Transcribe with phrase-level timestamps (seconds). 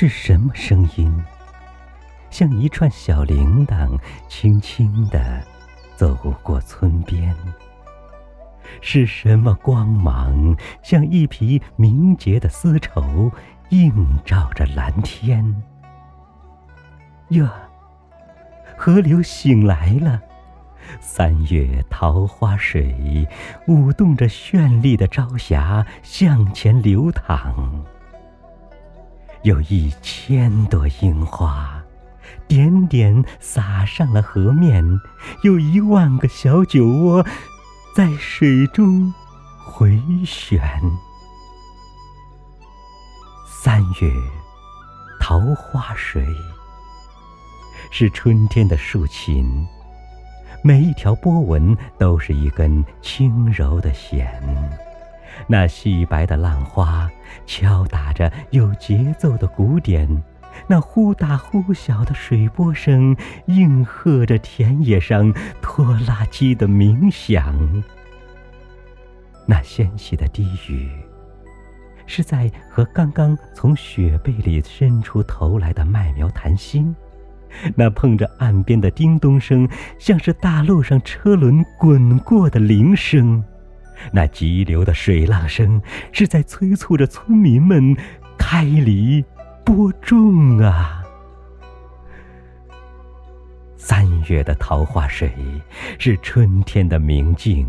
[0.00, 1.12] 是什么声音？
[2.30, 4.00] 像一串小铃铛，
[4.30, 5.44] 轻轻地
[5.94, 7.36] 走过村边。
[8.80, 10.56] 是什么光芒？
[10.82, 13.30] 像一匹明洁的丝绸，
[13.68, 13.92] 映
[14.24, 15.44] 照着蓝天。
[17.28, 17.46] 哟，
[18.78, 20.18] 河流醒来了。
[20.98, 23.28] 三月桃花水，
[23.68, 27.84] 舞动着绚丽的朝霞，向前流淌。
[29.42, 31.82] 有一千朵樱花，
[32.46, 34.84] 点点洒上了河面；
[35.42, 37.24] 有一万个小酒窝，
[37.96, 39.12] 在水中
[39.64, 40.60] 回旋。
[43.46, 44.12] 三月
[45.18, 46.22] 桃花水，
[47.90, 49.66] 是春天的竖琴。
[50.62, 54.30] 每一条波纹都是一根轻柔的弦，
[55.46, 57.10] 那细白的浪花
[57.46, 60.08] 敲打着有节奏的鼓点，
[60.66, 67.82] 那忽大忽小的水波声应和着田野上拖拉机的鸣响。
[69.46, 70.88] 那纤细的低语，
[72.06, 76.94] 是在和刚刚从雪被里伸出头来的麦苗谈心。
[77.74, 83.42] 那碰着岸边的叮咚声，像是大路上车轮滚过的铃声；
[84.12, 85.80] 那急流的水浪声，
[86.12, 87.96] 是在催促着村民们
[88.38, 89.24] 开犁
[89.64, 91.02] 播种啊。
[93.76, 95.32] 三月的桃花水，
[95.98, 97.66] 是春天的明镜。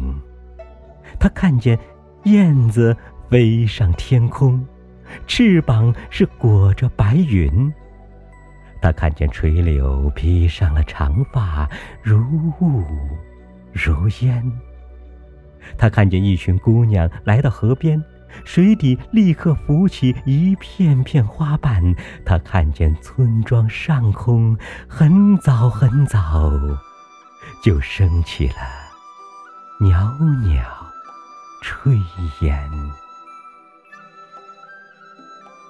[1.19, 1.77] 他看见
[2.23, 2.95] 燕子
[3.29, 4.65] 飞上天空，
[5.25, 7.73] 翅膀是裹着白云。
[8.81, 11.69] 他看见垂柳披上了长发，
[12.01, 12.19] 如
[12.59, 12.83] 雾
[13.71, 14.43] 如烟。
[15.77, 18.03] 他看见一群姑娘来到河边，
[18.45, 21.95] 水底立刻浮起一片片花瓣。
[22.25, 24.57] 他看见村庄上空
[24.87, 26.51] 很早很早
[27.63, 28.55] 就升起了
[29.79, 29.89] 袅
[30.43, 30.63] 袅
[31.63, 31.99] 炊
[32.45, 32.69] 烟，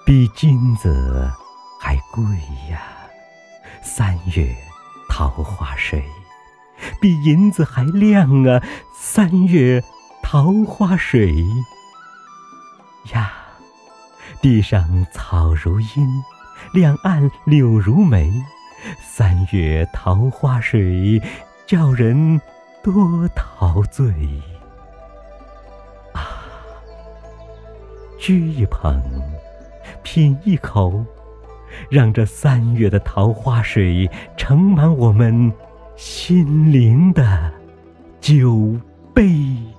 [0.05, 1.29] 比金子
[1.81, 2.23] 还贵
[2.69, 2.81] 呀。
[3.83, 4.55] 三月
[5.09, 6.03] 桃花水，
[7.01, 8.61] 比银子还亮啊！
[8.93, 9.83] 三月
[10.21, 11.43] 桃花水
[13.11, 13.33] 呀，
[14.39, 16.23] 地上草如茵，
[16.73, 18.31] 两岸柳如眉。
[19.01, 21.19] 三月桃花水，
[21.65, 22.39] 叫人
[22.83, 24.07] 多陶醉
[26.13, 26.45] 啊！
[28.19, 29.01] 掬一捧，
[30.03, 31.03] 品一口。
[31.89, 35.51] 让这三月的桃花水盛满我们
[36.01, 37.53] 心灵的
[38.19, 38.75] 酒
[39.13, 39.70] 杯。